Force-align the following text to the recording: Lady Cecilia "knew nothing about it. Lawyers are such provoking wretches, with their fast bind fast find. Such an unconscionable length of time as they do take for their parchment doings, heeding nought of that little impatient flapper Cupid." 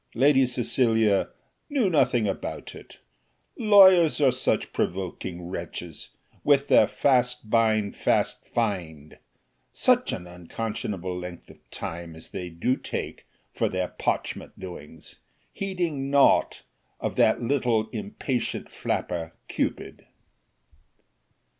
Lady 0.15 0.47
Cecilia 0.47 1.29
"knew 1.69 1.87
nothing 1.87 2.27
about 2.27 2.73
it. 2.73 2.97
Lawyers 3.55 4.19
are 4.19 4.31
such 4.31 4.73
provoking 4.73 5.45
wretches, 5.47 6.09
with 6.43 6.69
their 6.69 6.87
fast 6.87 7.51
bind 7.51 7.95
fast 7.95 8.43
find. 8.47 9.19
Such 9.73 10.11
an 10.11 10.25
unconscionable 10.25 11.15
length 11.19 11.51
of 11.51 11.59
time 11.69 12.15
as 12.15 12.29
they 12.29 12.49
do 12.49 12.77
take 12.77 13.27
for 13.53 13.69
their 13.69 13.89
parchment 13.89 14.59
doings, 14.59 15.17
heeding 15.53 16.09
nought 16.09 16.63
of 16.99 17.15
that 17.17 17.43
little 17.43 17.87
impatient 17.91 18.71
flapper 18.71 19.33
Cupid." 19.47 20.07